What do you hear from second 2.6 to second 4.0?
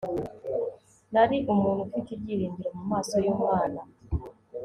mumaso yumwana